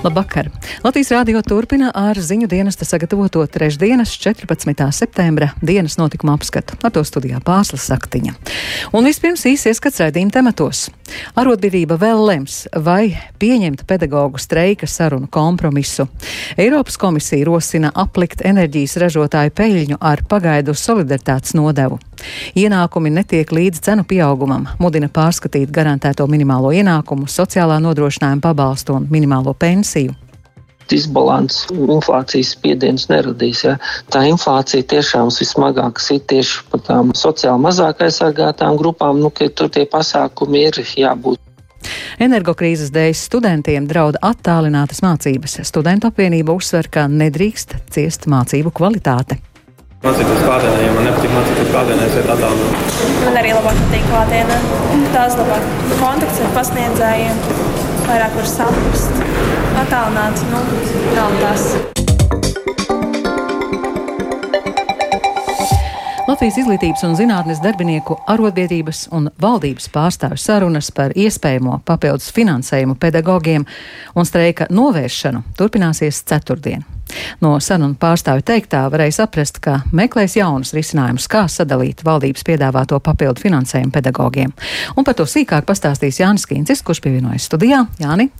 [0.00, 0.46] Labvakar!
[0.80, 4.86] Latvijas rādio turpina ar ziņu dienesta sagatavoto trešdienas 14.
[4.96, 6.78] septembra dienas notikuma apskatu.
[6.80, 8.32] Ar to studijā pārslas saktiņa.
[8.96, 10.86] Un vispirms īsi ieskats raidījuma tematos.
[11.36, 16.08] Arotbiedrība vēl lems, vai pieņemt pedagoģu streika sarunu kompromisu.
[16.56, 22.00] Eiropas komisija rosina aplikt enerģijas ražotāju peļņu ar pagaidu solidaritātes nodevu.
[22.58, 29.54] Ienākumi netiek līdz cenu pieaugumam, mudina pārskatīt garantēto minimālo ienākumu, sociālā nodrošinājuma pabalstu un minimālo
[29.54, 30.16] pensiju
[30.90, 33.64] disbalans, inflācijas spiediens neradīs.
[33.66, 33.76] Ja.
[34.12, 39.70] Tā inflācija tiešām vismagāk ir tieši par tām sociāli mazāk aizsargātām grupām, nu, ka tur
[39.72, 41.38] tie pasākumi ir jābūt.
[42.20, 45.60] Energokrīzes dēļ studentiem draud attālinātas mācības.
[45.64, 49.40] Studentu apvienība uzsver, ka nedrīkst ciest mācību kvalitāte.
[50.00, 52.94] Mācīties klātienē, ja man nepatīk mācīties klātienē, es ietu attālināt.
[53.26, 54.56] Man arī labāk patīk klātienē.
[55.12, 55.68] Tās labāk
[56.00, 57.44] kontakts ar pasniedzējiem,
[58.08, 59.24] vairāk var saprast.
[59.84, 60.66] Attālināt, nu,
[61.18, 61.99] nav tas.
[66.40, 73.66] Latvijas izglītības un zinātnes darbinieku arotbiedrības un valdības pārstāvju sarunas par iespējamo papildus finansējumu pedagogiem
[74.16, 76.86] un streika novēršanu turpināsies ceturtdien.
[77.42, 83.42] No sarunu pārstāvju teiktā varēja saprast, ka meklēs jaunus risinājumus, kā sadalīt valdības piedāvāto papildu
[83.44, 84.52] finansējumu pedagogiem.
[84.96, 87.84] Un par to sīkāk pastāstīs Jānis Kīncis, kurš pievienojas studijā.
[88.02, 88.30] Jāni,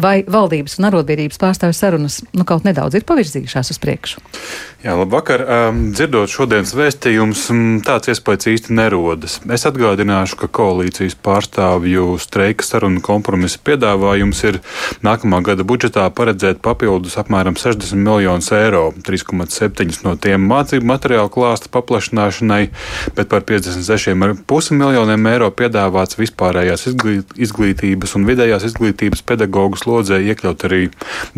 [0.00, 4.24] vai valdības un arotbiedrības pārstāvju sarunas nu, kaut nedaudz ir pavirzījušās uz priekšu?
[4.84, 5.44] Jā, labvakar.
[5.44, 7.49] Um, dzirdot šodienas vēstījumus,
[7.84, 9.38] tāds iespējas īsti nerodas.
[9.50, 14.60] Es atgādināšu, ka koalīcijas pārstāvju streika sarunu kompromisa piedāvājums ir
[15.06, 21.70] nākamā gada budžetā paredzēt papildus apmēram 60 miljonus eiro, 3,7 no tiem mācību materiālu klāsta
[21.74, 22.60] paplašināšanai,
[23.16, 30.82] bet par 56,5 miljoniem eiro piedāvāts vispārējās izglītības un vidējās izglītības pedagoģu slodzē iekļaut arī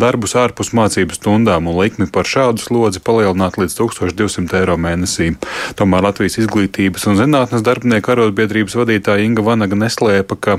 [0.00, 5.32] darbus ārpus mācību stundām un likmi par šādu slodzi palielināt līdz 1200 eiro mēnesī.
[5.78, 10.58] Tomēr Latvijas izglītības un zinātnes darbinieku arotbiedrības vadītāja Inga Vanaga neslēpa, ka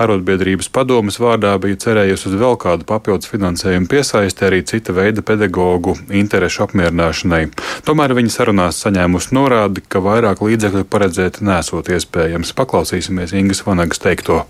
[0.00, 5.96] arotbiedrības padomas vārdā bija cerējusi uz vēl kādu papildus finansējumu piesaisti arī cita veida pedagoģu
[6.22, 7.44] interešu apmierināšanai.
[7.86, 12.54] Tomēr viņi sarunās saņēmusi norādi, ka vairāk līdzekļu paredzēt nesot iespējams.
[12.56, 14.44] Paklausīsimies Ingas Vanagas teikto.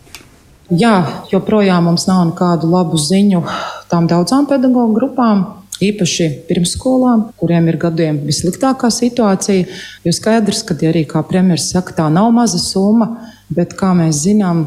[0.73, 0.95] Jā,
[1.29, 3.43] joprojām mums nav nekādu labu ziņu
[3.91, 5.45] tām daudzām pedagoģu grupām.
[5.85, 9.67] Īpaši pirmsskolām, kuriem ir gadiem vissliktākā situācija,
[10.07, 13.11] jo skaidrs, ka arī, kā premjerministrs saka, tā nav maza summa,
[13.53, 14.65] bet, kā mēs zinām,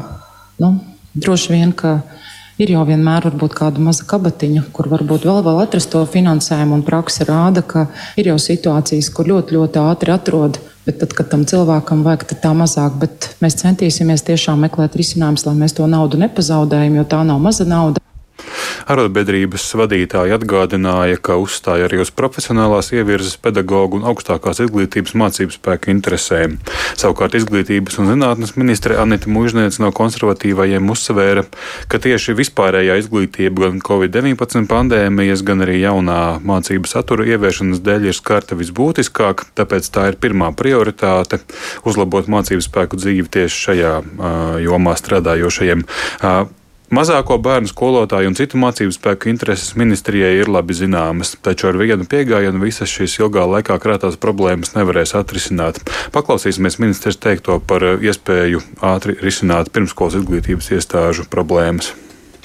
[0.62, 0.74] nu,
[1.18, 1.98] droši vien, ka
[2.58, 7.62] Ir jau vienmēr kāda maza kabatiņa, kur varbūt vēl, vēl atrast to finansējumu, praksa rāda,
[7.62, 7.84] ka
[8.18, 10.58] ir jau situācijas, kur ļoti, ļoti ātri atrod.
[10.82, 12.98] Bet tad, kad tam cilvēkam vajag, tad tā mazāk.
[12.98, 17.68] Bet mēs centīsimies tiešām meklēt risinājumus, lai mēs to naudu nepazaudējam, jo tā nav maza
[17.68, 18.02] nauda.
[18.88, 25.92] Arotbiedrības vadītāji atgādināja, ka uzstāja arī uz profesionālās ievirzes pedagoģu un augstākās izglītības mācību spēku
[25.92, 26.56] interesēm.
[26.96, 31.44] Savukārt izglītības un zinātnes ministre Anita Mūžniece no konservatīvajiem uzsvēra,
[31.92, 38.16] ka tieši vispārējā izglītība gan Covid-19 pandēmijas, gan arī jaunā mācību satura ieviešanas dēļ ir
[38.16, 41.42] skarta visbūtiskāk, tāpēc tā ir pirmā prioritāte-
[41.88, 45.84] uzlabot mācību spēku dzīvi tieši šajā uh, jomā strādājošajiem.
[46.22, 46.48] Uh,
[46.88, 52.06] Mazāko bērnu skolotāju un citu mācību spēku intereses ministrijai ir labi zināmas, taču ar vienu
[52.08, 55.82] piegājienu visas šīs ilgā laikā krātās problēmas nevarēs atrisināt.
[56.16, 61.92] Paklausīsimies ministrs teikto par iespēju ātri risināt pirmskolas izglītības iestāžu problēmas.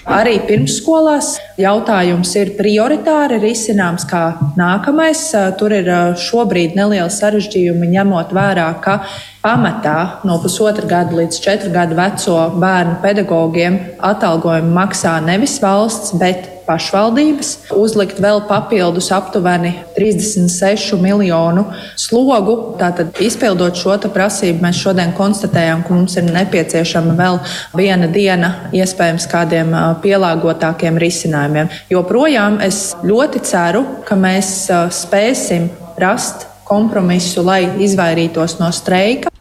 [0.03, 4.25] Arī pirmsskolās jautājums ir prioritāri risināms kā
[4.59, 5.29] nākamais.
[5.55, 5.87] Tur ir
[6.19, 8.97] šobrīd neliela sarežģījuma ņemot vērā, ka
[9.43, 16.47] pamatā no pusotra gada līdz četru gadu veco bērnu pedagogiem atalgojumu maksā nevis valsts, bet
[16.63, 17.49] pašvaldības.
[17.75, 21.65] Uzlikt vēl papildus aptuveni 36 miljonu
[21.99, 22.55] slogu.
[22.79, 27.41] Tātad, izpildot šo prasību, mēs šodien konstatējam, ka mums ir nepieciešama vēl
[27.75, 29.75] viena diena iespējams kādiem
[30.05, 31.71] pielāgotākiem risinājumiem.
[31.91, 34.55] Joprojām es ļoti ceru, ka mēs
[35.03, 35.69] spēsim
[35.99, 39.32] rast kompromisu, lai izvairītos no streika.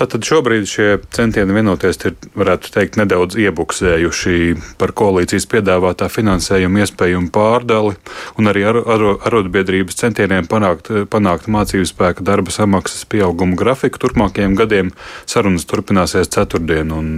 [0.00, 4.36] Tātad šobrīd šie centieni vienoties ir, varētu teikt, nedaudz iebuksējuši
[4.80, 7.98] par koalīcijas piedāvātā finansējuma iespējumu pārdali
[8.40, 14.56] un arī ar, ar, arotbiedrības centieniem panākt, panākt mācību spēka darba samaksas pieaugumu grafiku turpmākajiem
[14.56, 14.94] gadiem.
[15.28, 16.96] Sarunas turpināsies ceturtdien.
[16.96, 17.12] Un,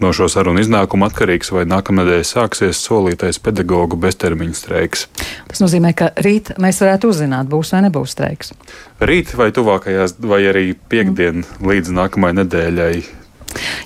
[0.00, 5.06] No šo sarunu iznākuma atkarīgs, vai nākamnedēļ sāksies solītais pedagoģu beztermiņa streiks.
[5.50, 8.54] Tas nozīmē, ka rīt mēs varētu uzzināt, būs vai nebūs streiks.
[9.04, 11.64] Rīt vai tuvākajās, vai arī piekdien mm.
[11.68, 12.92] līdz nākamajai nedēļai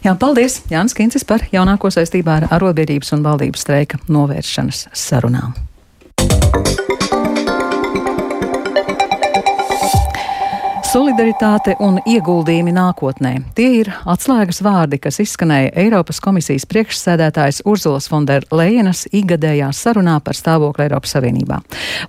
[0.05, 5.57] Jā, paldies Jānis Kincis par jaunāko saistībā ar arotbiedrības un valdības streika novēršanas sarunām.
[10.95, 13.33] Solidaritāte un ieguldījumi nākotnē.
[13.59, 20.85] Tie ir atslēgas vārdi, kas izskanēja Eiropas komisijas priekšsēdētājas Urzulas Fonderlejenas ikgadējā sarunā par stāvokli
[20.85, 21.59] Eiropas Savienībā.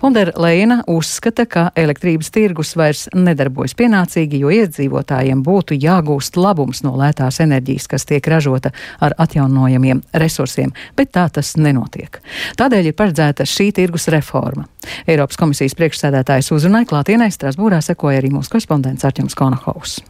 [0.04, 7.42] Fonderlejena uzskata, ka elektrības tirgus vairs nedarbojas pienācīgi, jo iedzīvotājiem būtu jāgūst labums no lētās
[7.42, 8.70] enerģijas, kas tiek ražota
[9.02, 12.22] ar atjaunojamiem resursiem, bet tā tas nenotiek.
[12.62, 14.70] Tādēļ ir paredzēta šī tirgus reforma.
[15.10, 20.02] Eiropas komisijas priekšsēdētājas uzrunai klātienē Strasbūrā sekoja arī mūsu korespondents korespondents Arķems Konahaus.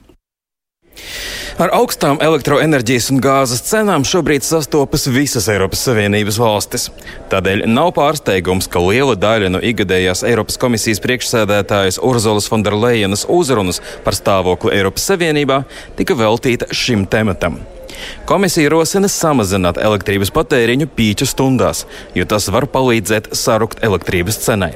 [1.59, 6.89] Ar augstām elektroenerģijas un gāzes cenām šobrīd sastopas visas Eiropas Savienības valstis.
[7.31, 14.15] Tādēļ nav pārsteigums, ka liela daļa no ikgadējās Eiropas komisijas priekšsēdētājas Urzulas Fonderlejenas uzrunas par
[14.15, 15.63] stāvokli Eiropas Savienībā
[15.95, 17.61] tika veltīta šim tematam.
[18.27, 21.85] Komisija rosina samazināt elektrības patēriņu pīču stundās,
[22.15, 24.73] jo tas var palīdzēt sarukt elektrības cenai.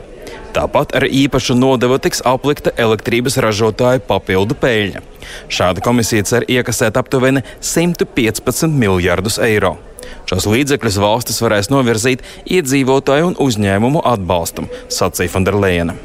[0.55, 5.03] Tāpat ar īpašu nodevu tiks aplikta elektrības ražotāju papildu peļņa.
[5.51, 9.75] Šāda komisija cer iekasēt aptuveni 115 miljardus eiro.
[10.29, 15.97] Šos līdzekļus valstis varēs novirzīt iedzīvotāju un uzņēmumu atbalstam, sacīja Fonderleina.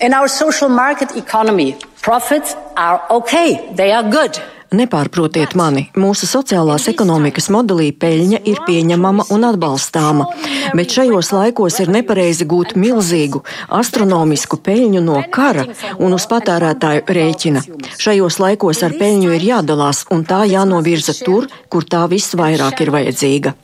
[0.00, 4.40] In our social market economy, profits are okay, they are good.
[4.74, 10.26] Nepārprotiet mani, mūsu sociālās ekonomikas modelī peļņa ir pieņemama un atbalstāma,
[10.74, 13.44] bet šajos laikos ir nepareizi gūt milzīgu,
[13.78, 15.68] astronomisku peļņu no kara
[16.02, 17.62] un uz patērētāju rēķina.
[18.02, 23.54] Šajos laikos ar peļņu ir jādalās un tā jānovirza tur, kur tā visvairāk ir vajadzīga.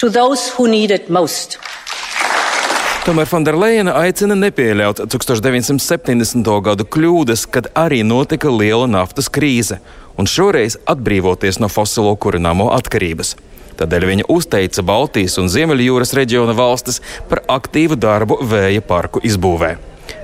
[3.00, 6.50] Tomēr Fonderleina aicina nepieļaut 1970.
[6.66, 9.80] gadu kļūdas, kad arī notika liela naftas krīze
[10.20, 13.36] un šoreiz atbrīvoties no fosilo kurināmo atkarības.
[13.80, 17.00] Tādēļ viņa uzteica Baltijas un Ziemeļjūras reģiona valstis
[17.30, 19.76] par aktīvu darbu vēja parku izbūvē.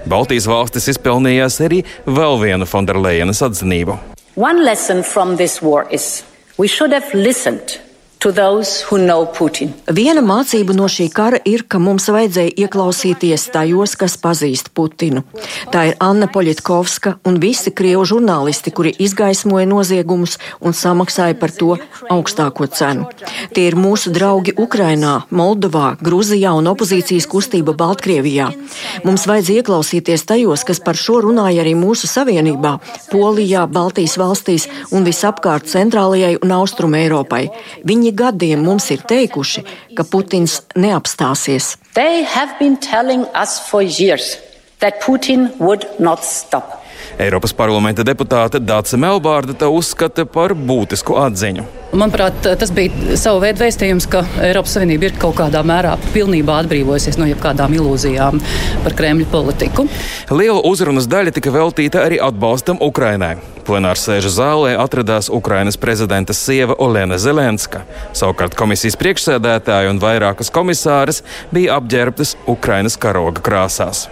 [0.06, 3.96] Baltijas valstis izpelnījās arī vēl vienu Fonderlejenas atzinību.
[4.36, 6.22] One lesson from this war is
[6.58, 7.80] we should have listened
[9.94, 15.22] Viena mācība no šī kara ir, ka mums vajadzēja ieklausīties tajos, kas pazīst Putinu.
[15.70, 21.76] Tā ir Anna Poļitkovska un visi krievu žurnālisti, kuri izgaismoja noziegumus un samaksāja par to
[22.10, 23.06] augstāko cenu.
[23.54, 28.48] Tie ir mūsu draugi Ukrainā, Moldovā, Gruzijā un opozīcijas kustība Baltkrievijā.
[29.06, 32.74] Mums vajadzēja ieklausīties tajos, kas par šo runāja arī mūsu savienībā,
[33.14, 37.44] Polijā, Baltijas valstīs un visapkārt centrālajai un austrumu Eiropai.
[37.86, 39.64] Viņi gadiem mums ir teikuši,
[39.96, 41.74] ka Putins neapstāsies.
[45.04, 45.48] Putin
[47.18, 51.66] Eiropas parlamenta deputāte Dāca Melbārda to uzskata par būtisku atziņu.
[51.96, 57.16] Manuprāt, tas bija savu veidu vēstījums, ka Eiropas Savienība ir kaut kādā mērā pilnībā atbrīvojusies
[57.20, 58.42] no jebkādām ilūzijām
[58.84, 59.86] par Kremļa politiku.
[60.34, 63.36] Liela uzrunas daļa tika veltīta arī atbalstam Ukrainai.
[63.66, 67.86] Plenāra sēža zālē atradās Ukrainas prezidenta sieva Olena Zelenska.
[68.14, 71.24] Savukārt komisijas priekšsēdētāja un vairākas komisāras
[71.54, 74.06] bija apģērbtas Ukrainas karoga krāsās.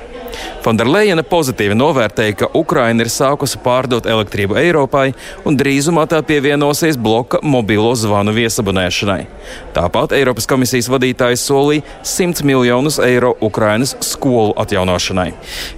[0.65, 5.11] Fonderleina pozitīvi novērtēja, ka Ukraina ir sākusi pārdot elektrību Eiropai
[5.45, 9.21] un drīzumā tā pievienosies bloka mobilo zvanu viesabunēšanai.
[9.77, 15.33] Tāpat Eiropas komisijas vadītājs solīja 100 miljonus eiro Ukrainas skolu atjaunošanai.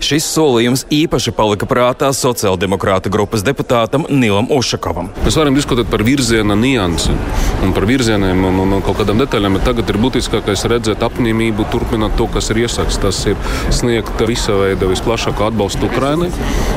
[0.05, 5.11] Šis solījums īpaši palika prātā sociāldemokrāta grupas deputātam Nilam Ušakovam.
[5.25, 7.17] Mēs varam diskutēt par virziena niansi
[7.65, 11.67] un par virzieniem un, un, un kaut kādām detaļām, bet tagad ir būtiskākais redzēt apņēmību
[11.73, 13.01] turpināt to, kas ir iesākts.
[13.03, 13.37] Tas ir
[13.75, 16.29] sniegt visu veida visplašāku atbalstu Ukrainai,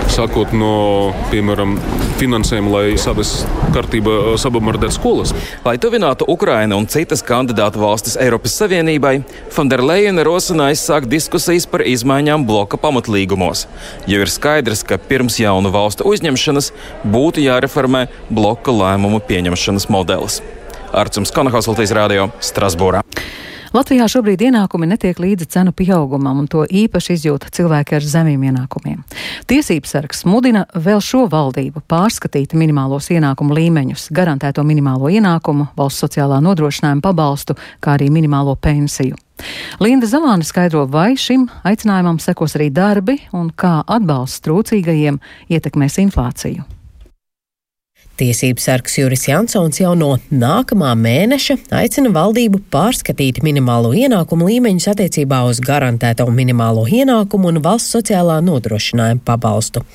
[0.09, 1.75] sākot no, piemēram,
[2.19, 3.43] finansējuma, lai savas
[3.75, 5.33] kārtībā sabombardētu skolas.
[5.65, 9.19] Lai tuvinātu Ukraina un citas kandidātu valstis Eiropas Savienībai,
[9.53, 13.67] Fonderleina rosināja sākt diskusijas par izmaiņām bloka pamatlīgumos,
[14.09, 16.71] jo ir skaidrs, ka pirms jaunu valstu uzņemšanas
[17.05, 20.41] būtu jāreformē bloka lēmumu pieņemšanas modelis.
[20.89, 23.03] Arcums Konahaus Latvijas Rādio Strasbūrā.
[23.69, 29.03] Latvijā šobrīd ienākumi netiek līdzi cenu pieaugumam, un to īpaši izjūta cilvēki ar zemiem ienākumiem.
[29.49, 36.41] Tiesības sargs mudina vēl šo valdību pārskatīt minimālos ienākumu līmeņus, garantēto minimālo ienākumu, valsts sociālā
[36.41, 39.19] nodrošinājuma pabalstu, kā arī minimālo pensiju.
[39.79, 45.21] Linda Zalāne skaidro, vai šim aicinājumam sekos arī darbi un kā atbalsts trūcīgajiem
[45.53, 46.65] ietekmēs inflāciju.
[48.19, 55.38] Tiesības sargs Juris Jansons jau no nākamā mēneša aicina valdību pārskatīt minimālo ienākumu līmeņus attiecībā
[55.47, 59.85] uz garantēto minimālo ienākumu un valsts sociālā nodrošinājuma pabalstu.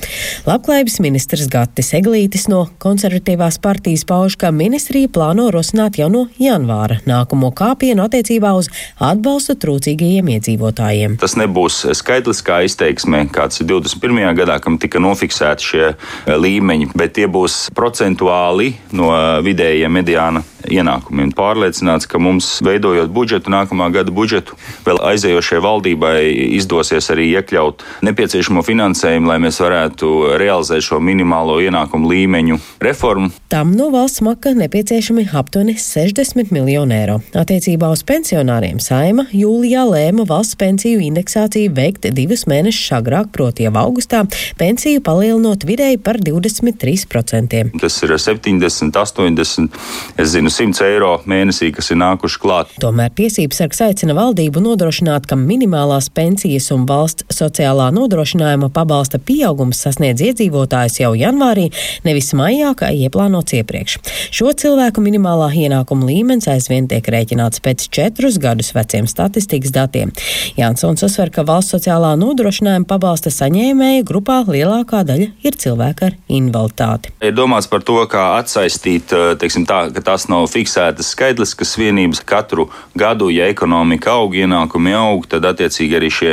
[0.49, 7.03] Labklājības ministrs Gattis Eglītis no konservatīvās partijas pauž, ka ministrija plāno rosināt jau no janvāra
[7.05, 8.71] nākamo kāpienu attiecībā uz
[9.05, 11.19] atbalstu trūcīgajiem iedzīvotājiem.
[11.21, 14.33] Tas nebūs skaitliskā izteiksmē, kāds ir 21.
[14.41, 15.93] gadā, kam tika nofiksēti šie
[16.41, 17.67] līmeņi, bet tie būs
[18.15, 19.11] procentuāli no
[19.43, 21.33] vidējiem mediāna ienākumiem.
[21.37, 24.57] Pārliecināts, ka mums, veidojot budžetu, nākamā gada budžetu,
[24.87, 26.19] vēl aizējošajai valdībai
[26.57, 33.31] izdosies arī iekļaut nepieciešamo finansējumu, lai mēs varētu realizēt šo minimālo ienākumu līmeņu reformu.
[33.53, 37.21] Tam no valsts maka nepieciešami aptuveni 60 miljoni eiro.
[37.37, 43.75] Attiecībā uz pensionāriem saima jūlijā lēma valsts pensiju indeksāciju veikt divus mēnešus agrāk, proti jau
[43.85, 44.25] augustā,
[44.61, 47.65] pensiju palielinot vidēji par 23%.
[47.81, 49.79] Tas ir 70, 80,
[50.21, 52.75] es zinu, 100 eiro mēnesī, kas ir nākuši klāt.
[52.83, 59.83] Tomēr tiesības sargs aicina valdību nodrošināt, ka minimālās pensijas un valsts sociālā nodrošinājuma pabalsta pieaugums
[59.85, 61.71] sasniedz iedzīvotājus jau janvārī,
[62.07, 63.99] nevis maijā, kā ieplānots iepriekš.
[64.35, 70.13] Šo cilvēku minimālā ienākuma līmenis aizvien tiek rēķināts pēc četrus gadus veciem statistikas datiem.
[70.59, 77.15] Jansons uzsver, ka valsts sociālā nodrošinājuma pabalsta saņēmēju grupā lielākā daļa ir cilvēki ar invaliditāti.
[77.25, 82.23] Ir domāts par to, kā atsaistīt, teiksim tā, ka tās nav fiksētas skaitliskas vienības.
[82.25, 86.33] Katru gadu, ja ekonomika aug, ienākumi aug, tad attiecīgi arī šie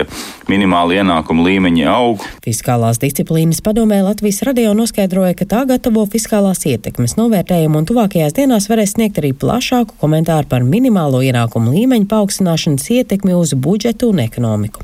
[0.52, 2.26] minimāli ienākumu līmeņi aug.
[2.46, 8.70] Fiskālās disciplīnas padomē Latvijas radio noskaidroja, ka tā gatavo fiskālās ietekmes novērtējumu un tuvākajās dienās
[8.72, 14.84] varēs sniegt arī plašāku komentāru par minimālo ienākumu līmeņu paaugstināšanas ietekmi uz budžetu un ekonomiku.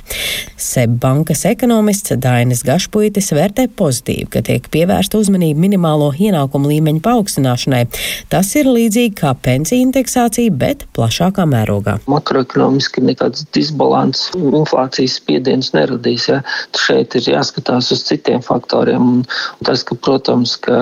[0.57, 7.83] Seb bankas ekonomists Dainis Gašpuitis vērtē pozitīvi, ka tiek pievērsta uzmanība minimālo ienākumu līmeņu paaugstināšanai.
[8.31, 11.99] Tas ir līdzīgi kā pensiju indeksācija, bet plašākā mērogā.
[12.09, 16.25] Makroekonomiski nekāds disbalans, inflācijas spiediens neradīs.
[16.31, 16.39] Ja?
[16.73, 19.21] Šeit ir jāskatās uz citiem faktoriem.
[19.61, 20.81] Tas, ka, protams, ka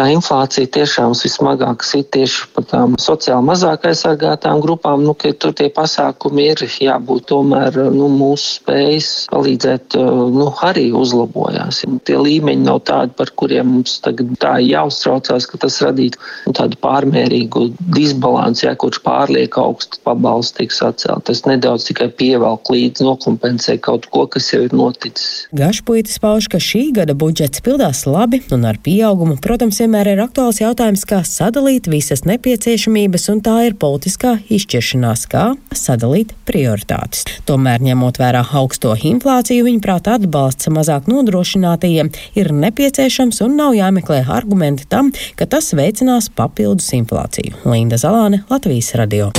[0.00, 5.52] tā inflācija tiešām vismagāk sit tieši par tām sociāli mazāk aizsargātām grupām, nu, ka tur
[5.60, 9.96] tie pasākumi ir jābūt tomēr nu, mūsu spējas palīdzēt,
[10.34, 11.82] nu, arī uzlabojās.
[12.08, 16.78] Tie līmeņi nav tādi, par kuriem mums tagad tā jāuztraucās, ka tas radītu nu, tādu
[16.82, 21.26] pārmērīgu disbalanss, ja kurš pārliek augstu pabalstu tiks atcelt.
[21.28, 25.46] Tas nedaudz tikai pievelk līdz nokompensē kaut ko, kas jau ir noticis.
[25.56, 30.60] Gašpuitis pauž, ka šī gada budžets pildās labi un ar pieaugumu, protams, vienmēr ir aktuāls
[30.62, 37.26] jautājums, kā sadalīt visas nepieciešamības, un tā ir politiskā izšķiršanās, kā sadalīt prioritātes.
[37.48, 44.88] Tomēr, ņemot vērā augsto inflāciju, viņuprāt, atbalsts mazāk nodrošinātajiem ir nepieciešams un nav jāmeklē argumenti
[44.90, 47.64] tam, ka tas veicinās papildus inflāciju.
[47.70, 49.32] Linda Zalāne, Latvijas radio.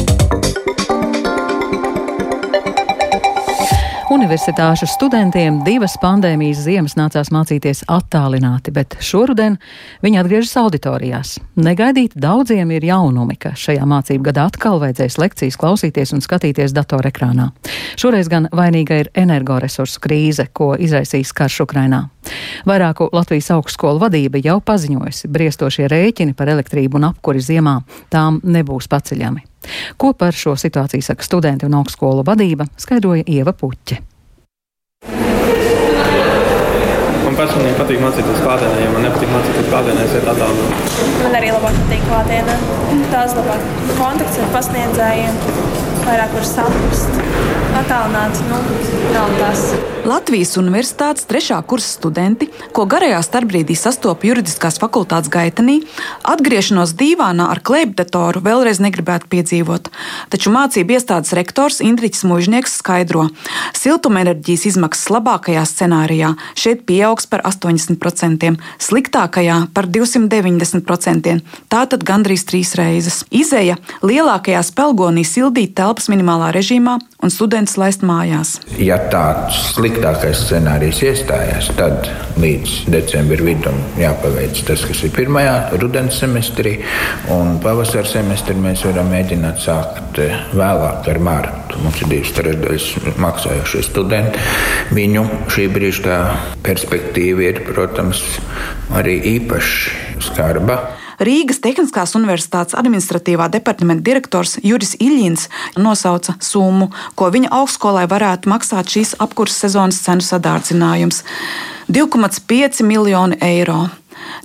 [4.21, 9.55] Universitāšu studentiem divas pandēmijas ziemas nācās mācīties attālināti, bet šoruden
[10.05, 11.31] viņi atgriežas auditorijās.
[11.57, 17.47] Negaidīt daudziem ir jaunumi, ka šajā mācību gadā atkal vajadzēs lekcijas klausīties un skatīties datorekrānā.
[17.97, 22.03] Šoreiz gan vainīga ir energoresursu krīze, ko izraisīs karš Ukrainā.
[22.69, 27.79] Vairāku Latvijas augstskolu vadība jau paziņojusi, briestošie rēķini par elektrību un apkuri ziemā
[28.13, 29.47] tām nebūs paceļami.
[29.97, 34.11] Ko par šo situāciju saka studenti un augstskolu vadība, skaidroja Ieva Puķe.
[37.31, 40.95] Man personīgi patīk mācīties klātienē, ja man nepatīk mācīties klātienē, es ietu attālināt.
[41.21, 42.55] Man arī labāk patīk klātienē.
[43.13, 43.63] Tās labāk
[43.95, 45.38] kontakts ar pasniedzējiem,
[46.08, 47.24] vairāk var saprast.
[47.81, 48.60] Attālināt, nu,
[49.15, 49.65] nav tas.
[50.01, 55.75] Latvijas Universitātes trešā kursa studenti, ko garajā starpbrīdī sastopa juridiskās fakultātes gaitenī,
[56.25, 59.91] atgriešanos dīvānā ar klēpjdatoru vēlreiz negribētu piedzīvot.
[60.34, 63.27] Taču mācību iestādes rektors Indriķis Mūžnieks skaidro,
[63.77, 71.38] siltumenerģijas izmaksas labākajā scenārijā šeit pieaugs par 80%, sliktākajā par 290%,
[71.70, 73.22] tātad gandrīz trīs reizes.
[73.29, 78.55] Izēja lielākajā spelgonī sildīt telpas minimālā režīmā un students laist mājās.
[78.81, 82.10] Ja tāds sliktākais scenārijs iestājās, tad
[82.41, 86.77] līdz decembra vidum jāpaveic tas, kas ir pirmajā rudens semestrī,
[87.34, 91.81] un pavasara semestrī mēs varam mēģināt sākt eh, vēlāk ar mārtu.
[91.81, 92.88] Mums ir divas trešdaļas
[93.22, 94.41] maksājošie studenti.
[94.96, 96.17] Viņu šī brīža
[96.65, 98.24] perspektīva ir, protams,
[98.98, 100.81] arī īpaši skarba.
[101.21, 105.47] Rīgas Tehniskās Universitātes administratīvā departamenta direktors Juris Iļņins
[105.77, 111.21] nosauca summu, ko viņa augstskolai varētu maksāt šīs apkurses sezonas cenu sadārdzinājums-
[111.97, 113.89] 2,5 miljoni eiro.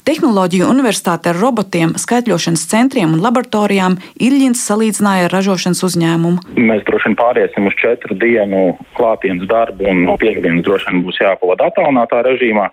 [0.05, 6.39] Tehnoloģiju universitāte ar robotiem, skaitļošanas centriem un laboratorijām Iļņins salīdzināja ar ražošanas uzņēmumu.
[6.57, 11.21] Mēs droši vien pāriesim uz četru dienu klātienes darbu, un no piekdienas droši vien būs
[11.21, 12.69] jāpavada attālinātā režīmā.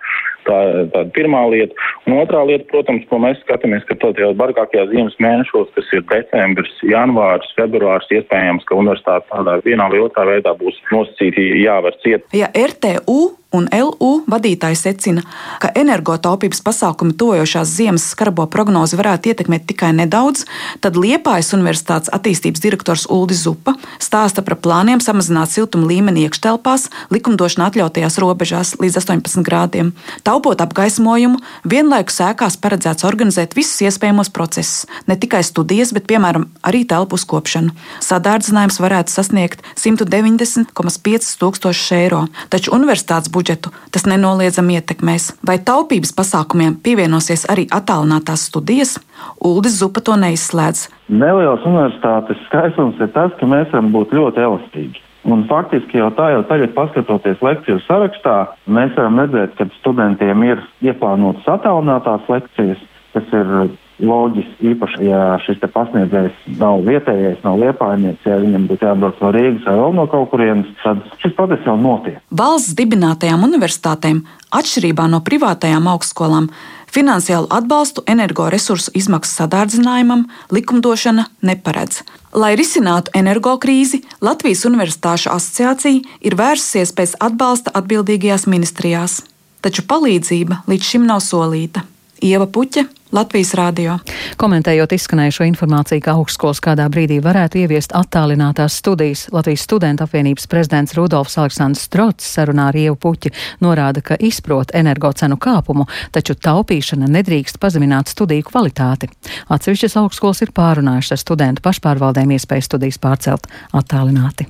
[0.47, 1.75] Tā ir tā pirmā lieta.
[2.07, 6.73] Un otrā lieta, protams, ko mēs skatāmies, ka tajos bargākajos ziemas mēnešos, kas ir decembris,
[6.87, 12.27] janvārs, februārs, iespējams, ka universitāte tādā vienā vai otrā veidā būs nosacīti jāvar ciet.
[12.35, 13.21] Ja RTU
[13.53, 15.21] un LU vadītāji secina,
[15.61, 20.47] ka energotaupības pasākumi tojošās ziemas skarbo prognozi varētu ietekmēt tikai nedaudz,
[20.81, 27.69] tad Liepājas Universitātes attīstības direktors Uldis Zupa stāsta par plāniem samazināt siltuma līmeni iekštelpās likumdošana
[27.69, 29.93] atļautajās robežās līdz 18 grādiem.
[30.33, 31.37] Taupot apgaismojumu,
[31.69, 37.69] vienlaikus sēkās paredzēts organizēt visus iespējamos procesus, ne tikai studijas, bet piemēram arī telpu uzkopšanu.
[38.01, 45.35] Sadārdzinājums varētu sasniegt 190,5 tūkstošus eiro, taču universitātes budžetu, tas nenoliedzami ietekmēs.
[45.45, 48.97] Vai taupības pasākumiem pievienosies arī attālinātās studijas?
[49.37, 50.87] Uldis Zupa to neizslēdz.
[51.13, 55.02] Nelielas universitātes skaistums ir tas, ka mēs varam būt ļoti elastīgi.
[55.23, 58.35] Un faktiski jau tā jau tagad, paskatoties lekciju sarakstā,
[58.67, 62.81] mēs varam redzēt, ka studentiem ir ieplānotas attālinātās lekcijas,
[63.15, 63.53] kas ir
[64.01, 69.67] loģiski, īpaši, ja šis pasniedzējs nav vietējais, nav liepājnieks, ja viņam būtu jābrauc no Rīgas
[69.67, 72.17] vai vēl no kaut kurienes, tad šis process jau notiek.
[72.33, 74.23] Valsts dibinātajām universitātēm,
[74.53, 76.49] atšķirībā no privātajām augstskolām,
[76.93, 82.03] finansiālu atbalstu energoresursu izmaksu sadārdzinājumam likumdošana neparedz.
[82.33, 89.21] Lai risinātu energokrīzi, Latvijas Universitāšu asociācija ir vērsusies pēc atbalsta atbildīgajās ministrijās,
[89.61, 91.85] taču palīdzība līdz šim nav solīta.
[92.23, 93.97] Ieva Puķa, Latvijas Rādio.
[94.39, 100.95] Komentējot izskanējušo informāciju, ka augstskolas kādā brīdī varētu ieviest attālinātās studijas, Latvijas studentu apvienības prezidents
[100.95, 103.33] Rudolfs Aleksandrs Strots sarunā ar Ievu Puķi
[103.65, 109.11] norāda, ka izprot energocenu kāpumu, taču taupīšana nedrīkst pazemināt studiju kvalitāti.
[109.51, 114.47] Atsevišķas augstskolas ir pārunājušas ar studentu pašpārvaldēm iespēju studijas pārcelt attālināti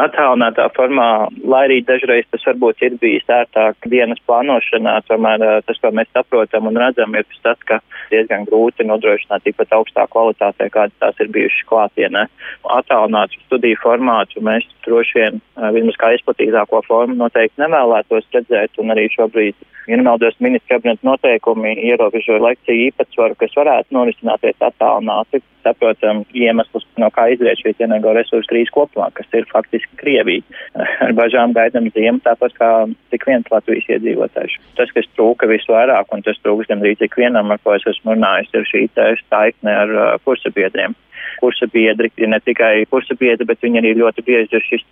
[0.00, 5.92] attālinātā formā, lai arī dažreiz tas varbūt ir bijis ērtāk dienas plānošanā, tomēr tas, ko
[5.94, 7.78] mēs saprotam un redzam, ir tas, ka
[8.10, 12.26] diezgan grūti nodrošināt tikpat augstā kvalitātē, kādas tās ir bijušas klātienē.
[12.74, 15.40] Attālinātu studiju formātu mēs droši vien,
[15.78, 19.54] vismaz kā izplatītāko formu, noteikti nevēlētos redzēt, un arī šobrīd,
[19.86, 25.44] ja nemaldos, ministra kabineta noteikumi ierobežo lekciju īpatsvaru, kas varētu norisināties attālināti.
[25.64, 30.44] Saprotam iemeslus, no kā izriet šī energoresursu krīze kopumā, kas ir faktiski Krievija.
[31.04, 32.70] Ar bažām gaidām ziemu, tāpat kā
[33.14, 34.58] tik viens Latvijas iedzīvotājs.
[34.78, 38.52] Tas, kas trūka visvairāk, un tas trūks gandrīz ik vienam, ar ko es esmu runājis,
[38.54, 38.84] ir šī
[39.30, 40.94] saikne ar uh, kursabiedriem
[41.40, 44.84] kursa biedri, ir ne tikai kursa biedri, bet viņi arī ļoti bieži ir šis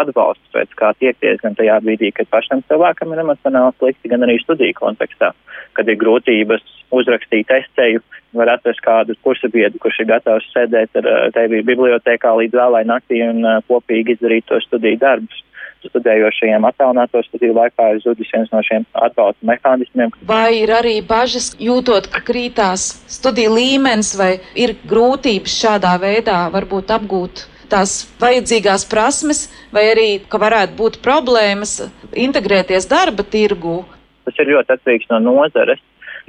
[0.00, 4.38] atbalsts pēc kā tiekties gan tajā brīdī, kad pašam cilvēkam ir emocionāli slikti, gan arī
[4.42, 5.32] studiju kontekstā,
[5.78, 8.02] kad ir grūtības uzrakstīt esēju,
[8.38, 13.22] var atrast kādu kursa biedru, kurš ir gatavs sēdēt ar tevi bibliotekā līdz vēlai naktī
[13.26, 15.44] un kopīgi izdarīt to studiju darbus
[15.88, 20.12] studējošajiem attālināto studiju laikā ir zudis viens no šiem atbalsta mehānismiem.
[20.28, 26.92] Vai ir arī bažas jūtot, ka krītās studiju līmenis vai ir grūtības šādā veidā varbūt
[26.96, 31.78] apgūt tās vajadzīgās prasmes, vai arī, ka varētu būt problēmas
[32.18, 33.84] integrēties darba tirgū?
[34.26, 35.80] Tas ir ļoti atkarīgs no nozares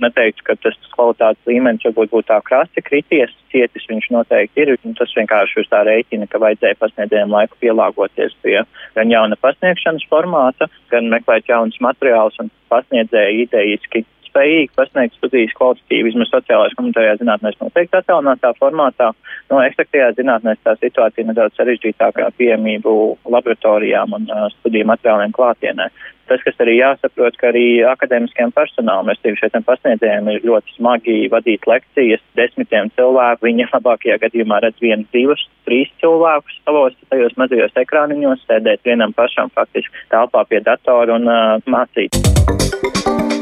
[0.03, 4.73] neteiktu, ka tas kvalitātes līmenis varbūt būtu tā krasi krities, cietis viņš noteikti ir.
[4.99, 8.61] Tas vienkārši uz tā rēķina, ka vajadzēja pasniedzējiem laiku pielāgoties pie
[8.95, 16.07] gan jauna pasniegšanas formāta, gan meklēt jaunus materiālus un pasniedzēji idejiski spējīgi pasniegt studijas kvalitatīvi,
[16.07, 19.11] vismaz sociālajās komunitārajās zinātnēs noteikti attālinātā formātā.
[19.51, 22.95] No ekstraktajās zinātnēs tā situācija nedaudz sarežģītākā pieejamību
[23.35, 25.89] laboratorijām un uh, studiju materiāliem klātienē
[26.31, 31.17] tas, kas arī jāsaprot, ka arī akadēmiskajam personālam, es teikšu, šiem pasniedzējiem ir ļoti smagi
[31.33, 33.47] vadīt lekcijas desmitiem cilvēku.
[33.49, 39.51] Viņi labākajā gadījumā redz vienu, divus, trīs cilvēkus savos tajos mazajos ekrāniņos, sēdēt vienam pašam
[39.55, 43.40] faktiski telpā pie datora un uh, mācīt.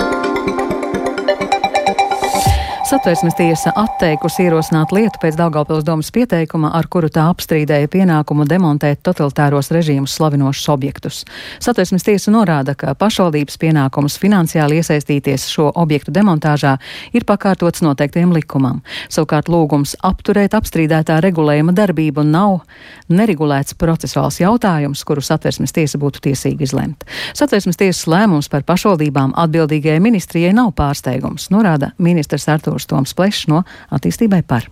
[2.89, 9.03] Satversmes tiesa atteikusi ierosināt lietu pēc Daugavpils domas pieteikuma, ar kuru tā apstrīdēja pienākumu demontēt
[9.05, 11.19] totalitāros režīmus slavinošus objektus.
[11.61, 16.79] Satversmes tiesa norāda, ka pašvaldības pienākums finansiāli iesaistīties šo objektu demontāžā
[17.13, 18.81] ir pakārtots noteiktiem likumam.
[19.05, 22.63] Savukārt lūgums apturēt apstrīdētā regulējuma darbību nav
[23.13, 27.05] neregulēts procesuāls jautājums, kuru Satversmes tiesa būtu tiesīga izlemt.
[27.37, 32.78] Satversmes tiesas lēmums par pašvaldībām atbildīgajai ministrijai nav pārsteigums, norāda ministrs Artūrs.
[32.79, 34.67] Artūrs Toms Plešs no attīstībai par.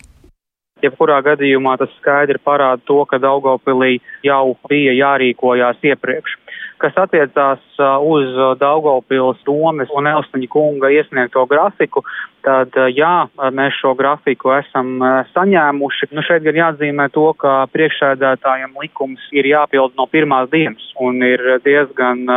[0.84, 6.38] Jebkurā gadījumā tas skaidri parāda to, ka Daugopilī jau bija jārīkojās iepriekš.
[6.78, 7.60] kas attiecās
[8.06, 12.04] uz Daugavpils domes un Elstaņa kunga iesniegto grafiku,
[12.46, 15.02] tad jā, mēs šo grafiku esam
[15.34, 16.12] saņēmuši.
[16.14, 21.42] Nu, šeit ir jāatzīmē to, ka priekšsēdētājiem likums ir jāpild no pirmās dienas un ir
[21.66, 22.28] diezgan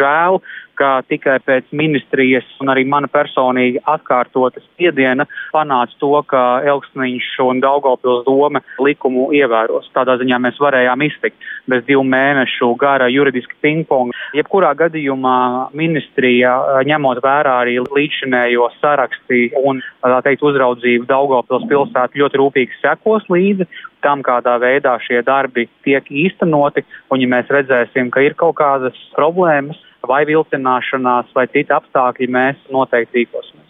[0.00, 0.40] žēl,
[0.78, 7.62] ka tikai pēc ministrijas un arī mana personīgi atkārtotas spiediena panāca to, ka Elksniņš un
[7.64, 9.90] Daugavpils doma likumu ievēros.
[9.96, 14.12] Tādā ziņā mēs varējām iztikt bez divu mēnešu gara juridiski pingpong.
[14.36, 15.38] Jebkurā gadījumā
[15.76, 16.54] ministrija,
[16.88, 23.68] ņemot vērā arī līdzinējo saraksti un, tā teikt, uzraudzību Daugavpils pilsētu ļoti rūpīgi sekos līdzi
[24.04, 28.98] tam, kādā veidā šie darbi tiek īstenoti, un ja mēs redzēsim, ka ir kaut kādas
[29.16, 33.64] problēmas, vai vilcināšanās, vai citi apstākļi, mēs noteikti rīkosimies.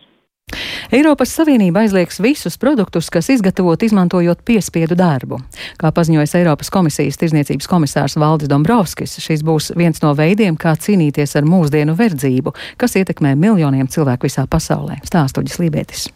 [0.95, 5.41] Eiropas Savienība aizliegs visus produktus, kas izgatavot izmantojot piespiedu darbu.
[5.81, 11.35] Kā paziņojas Eiropas komisijas tirzniecības komisārs Valdis Dombrovskis, šis būs viens no veidiem, kā cīnīties
[11.41, 15.01] ar mūsdienu verdzību, kas ietekmē miljoniem cilvēku visā pasaulē.
[15.09, 16.11] Stāstuģis Lībētis.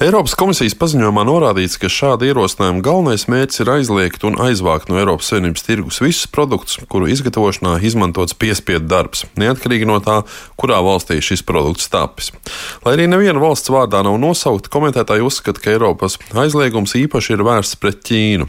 [0.00, 5.28] Eiropas komisijas paziņojumā norādīts, ka šāda ierosinājuma galvenais mērķis ir aizliegt un aizvākt no Eiropas
[5.28, 10.22] Savienības tirgus visus produktus, kuru izgatavošanā izmantots piespiedu darbs, neatkarīgi no tā,
[10.56, 12.30] kurā valstī šis produkts tapis.
[12.86, 17.78] Lai arī neviena valsts vārdā nav nosaukta, komentētāji uzskata, ka Eiropas aizliegums īpaši ir vērsts
[17.82, 18.48] pret Ķīnu.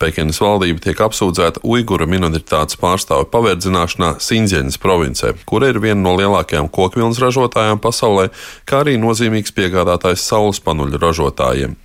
[0.00, 6.72] Pekinas valdība tiek apsūdzēta Uiguru minoritātes pārstāvu paverdzināšanā Sinzienas provincē, kura ir viena no lielākajām
[6.72, 8.30] kokvilnas ražotājām pasaulē,
[8.64, 11.76] kā arī nozīmīgs piegādātājs saules paneļu granuļu ražotājiem.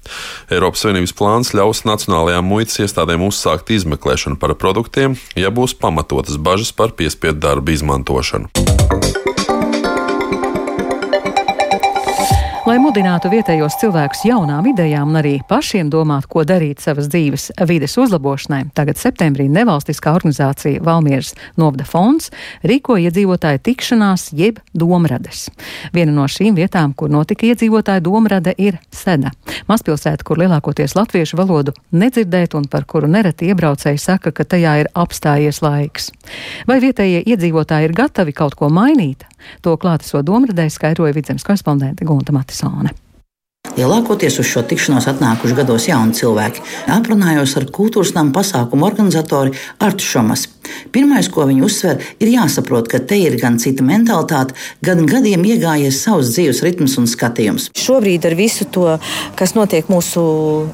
[0.52, 6.72] Eiropas Savienības plāns ļaus nacionālajām muitas iestādēm uzsākt izmeklēšanu par produktiem, ja būs pamatotas bažas
[6.72, 9.33] par piespiedu darbu izmantošanu.
[12.64, 17.98] Lai mudinātu vietējos cilvēkus jaunām idejām un arī pašiem domāt, ko darīt savas dzīves vides
[18.00, 22.30] uzlabošanai, tagad septembrī nevalstiskā organizācija Valmieras Novda fonds
[22.64, 25.50] rīko iedzīvotāju tikšanās jeb domrades.
[25.92, 29.34] Viena no šīm vietām, kur notika iedzīvotāju domrade, ir Seda.
[29.68, 34.94] Mazpilsēta, kur lielākoties latviešu valodu nedzirdēt un par kuru nereti iebraucēji saka, ka tajā ir
[34.96, 36.14] apstājies laiks.
[36.72, 39.28] Vai vietējie iedzīvotāji ir gatavi kaut ko mainīt?
[39.62, 42.94] To klāteso domradē skaidroja vidzemes korespondente Gunta Matisone.
[43.74, 46.62] Lielākoties uz šo tikšanos atnākuši gados jauni cilvēki.
[46.94, 50.46] Aprunājos ar kultūras namu pasākumu organizatori Artu Šomas.
[50.94, 56.02] Pirmais, ko viņi uzsver, ir jāsaprot, ka te ir gan cita mentalitāte, gan gadiem iegājies
[56.06, 57.70] savs dzīves ritms un skatījums.
[57.80, 58.86] Šobrīd ar visu to,
[59.40, 60.24] kas notiek mūsu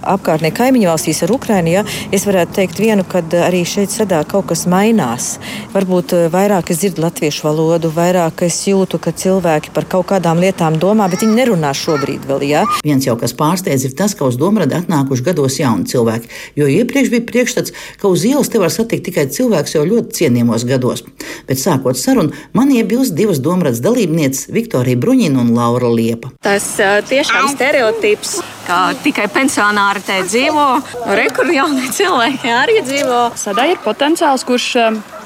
[0.04, 4.50] apkārtnē kaimiņu valstīs ar Ukrainu, ja, es varētu teikt vienu, ka arī šeit sadā kaut
[4.52, 5.32] kas mainās.
[5.74, 10.42] Varbūt eh, vairāk es dzirdu latviešu valodu, vairāk es jūtu, ka cilvēki par kaut kādām
[10.44, 12.46] lietām domā, bet viņi nerunā šobrīd vēl.
[12.50, 12.66] Ja.
[12.86, 17.12] Viens jau kas pārsteidz ir tas, ka uz Domradi atnākuši gados jauni cilvēki, jo iepriekš
[17.14, 21.04] bija priekšstats, ka uz ielas te var satikt tikai cilvēks jau ļoti cienījamos gados.
[21.50, 26.32] Bet sākot sarunu, man iebilst divas Domradas dalībnieces Viktorija Bruņina un Laura Liepa.
[26.44, 26.68] Tas
[27.10, 30.68] tiešām stereotips, ka tikai pensionāri te dzīvo,
[31.18, 33.22] rekur jaunie cilvēki arī dzīvo.
[33.40, 34.68] Sadai ir potenciāls, kurš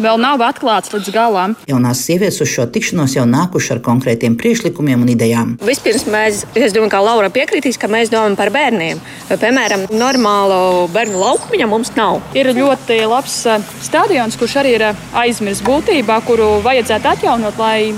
[0.04, 1.58] vēl nav atklāts līdz galam.
[1.70, 5.56] Jaunās sievietes uz šo tikšanos jau nākuši ar konkrētiem priekšlikumiem un idejām.
[5.63, 9.02] Vispirms mēs, es domāju, ka Laura piekritīs, ka mēs domājam par bērniem.
[9.34, 12.22] Piemēram, normālu bērnu laukumu mums nav.
[12.38, 13.36] Ir ļoti labs
[13.84, 17.94] stadions, kurš arī ir eh, aizmirsts būtībā, kuru vajadzētu atjaunot, lai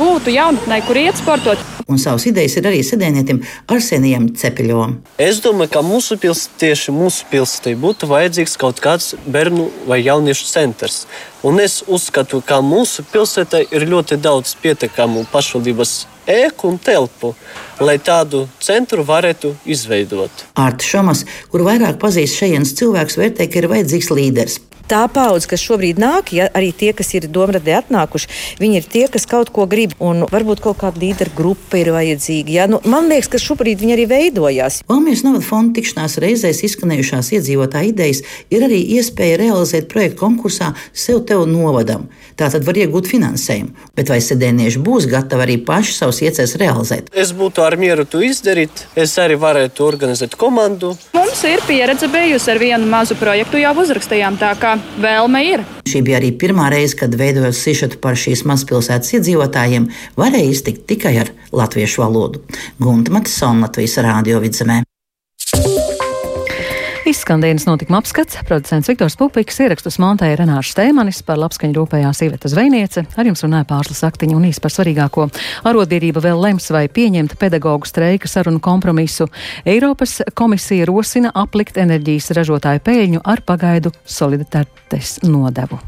[0.00, 1.60] būtu jaunatnē, kur iet sportot.
[1.90, 4.94] Un savas idejas ir arī sedēnietim Arsenijam Cepeļovam.
[5.20, 10.46] Es domāju, ka mūsu pilsētā, tieši mūsu pilsētā, būtu vajadzīgs kaut kāds bērnu vai jauniešu
[10.48, 11.02] centrs.
[11.44, 15.94] Un es uzskatu, ka mūsu pilsētā ir ļoti daudz pietiekamu pašvaldības
[16.30, 17.34] ēku un telpu,
[17.82, 20.46] lai tādu centru varētu izveidot.
[20.56, 25.62] Ārta Šamas, kur vairāk pazīst šejienes cilvēks, vērtē, ka ir vajadzīgs līderis tā paudze, kas
[25.62, 29.66] šobrīd nāk, ja arī tie, kas ir domradē atnākuši, viņi ir tie, kas kaut ko
[29.70, 29.94] grib.
[30.02, 32.54] Un varbūt kaut kāda līderu grupa ir vajadzīga.
[32.54, 32.66] Ja?
[32.70, 34.80] Nu, man liekas, ka šobrīd viņi arī veidojās.
[34.90, 41.22] Valmijas novada fonda tikšanās reizēs izskanējušās iedzīvotāju idejas ir arī iespēja realizēt projektu konkursā sev
[41.28, 42.08] tev novadam.
[42.38, 43.74] Tā tad var iegūt finansējumu.
[43.98, 47.10] Bet vai sedēnieši būs gatavi arī paši savus iecerus realizēt?
[47.14, 48.86] Es būtu ar mieru to izdarīt.
[48.98, 50.94] Es arī varētu organizēt komandu.
[51.14, 55.64] Mums ir pieredze bijusi ar vienu mazu projektu, jau uzrakstījām tā, ka vēlme ir.
[55.90, 59.88] Šī bija arī pirmā reize, kad veidojot sižetu par šīs mazpilsētas iedzīvotājiem,
[60.20, 62.44] varēja iztikt tikai ar latviešu valodu.
[62.82, 64.82] Gunta Matisona Latvijas rādio vidzemē.
[67.10, 72.50] Izskan dienas notikuma apskats, producents Viktors Pupiks, ierakstus montēja Renārs Steimanis, par labskaņu rūpējās Iveta
[72.52, 75.26] Zvejniece, ar jums runāja pārslas aktiņu un īsi par svarīgāko.
[75.66, 79.26] Arotbiedrība vēl lems vai pieņemt pedagoģu streika sarunu kompromisu.
[79.66, 85.82] Eiropas komisija rosina aplikt enerģijas ražotāju pēļņu ar pagaidu solidaritātes nodevu.